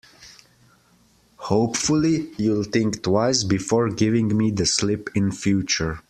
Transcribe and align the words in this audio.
Hopefully, 1.51 2.31
you'll 2.35 2.63
think 2.63 3.03
twice 3.03 3.43
before 3.43 3.89
giving 3.91 4.35
me 4.35 4.49
the 4.49 4.65
slip 4.65 5.09
in 5.15 5.31
future. 5.31 5.99